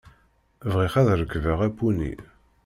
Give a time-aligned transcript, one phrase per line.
[0.71, 2.13] Bɣiɣ ad rekbeɣ apuni!